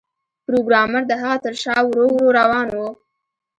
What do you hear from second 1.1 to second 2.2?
هغه تر شا ورو